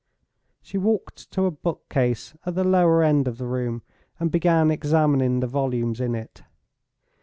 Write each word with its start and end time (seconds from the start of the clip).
She 0.63 0.79
walked 0.79 1.29
to 1.29 1.43
a 1.45 1.51
book 1.51 1.87
case 1.87 2.33
at 2.43 2.55
the 2.55 2.63
lower 2.63 3.03
end 3.03 3.27
of 3.27 3.37
the 3.37 3.45
room, 3.45 3.83
and 4.19 4.31
began 4.31 4.71
examining 4.71 5.41
the 5.41 5.45
volumes 5.47 6.01
in 6.01 6.15
it. 6.15 6.41